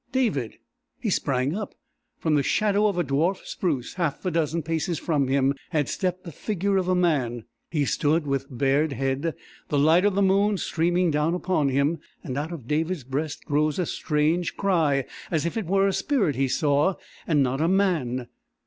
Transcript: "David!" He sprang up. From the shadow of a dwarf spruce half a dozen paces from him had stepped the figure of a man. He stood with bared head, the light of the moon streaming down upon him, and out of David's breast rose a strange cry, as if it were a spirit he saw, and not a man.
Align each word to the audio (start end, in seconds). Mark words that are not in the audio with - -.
"David!" 0.11 0.57
He 0.99 1.11
sprang 1.11 1.55
up. 1.55 1.75
From 2.17 2.33
the 2.33 2.41
shadow 2.41 2.87
of 2.87 2.97
a 2.97 3.03
dwarf 3.03 3.41
spruce 3.45 3.93
half 3.93 4.25
a 4.25 4.31
dozen 4.31 4.63
paces 4.63 4.97
from 4.97 5.27
him 5.27 5.53
had 5.69 5.87
stepped 5.87 6.23
the 6.23 6.31
figure 6.31 6.77
of 6.77 6.87
a 6.87 6.95
man. 6.95 7.43
He 7.69 7.85
stood 7.85 8.25
with 8.25 8.47
bared 8.49 8.93
head, 8.93 9.35
the 9.69 9.77
light 9.77 10.03
of 10.03 10.15
the 10.15 10.23
moon 10.23 10.57
streaming 10.57 11.11
down 11.11 11.35
upon 11.35 11.69
him, 11.69 11.99
and 12.23 12.35
out 12.35 12.51
of 12.51 12.67
David's 12.67 13.03
breast 13.03 13.43
rose 13.47 13.77
a 13.77 13.85
strange 13.85 14.57
cry, 14.57 15.05
as 15.29 15.45
if 15.45 15.55
it 15.55 15.67
were 15.67 15.85
a 15.87 15.93
spirit 15.93 16.35
he 16.35 16.47
saw, 16.47 16.95
and 17.27 17.43
not 17.43 17.61
a 17.61 17.67
man. 17.67 18.27